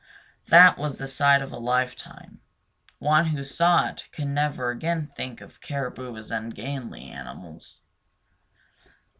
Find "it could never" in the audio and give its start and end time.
3.89-4.71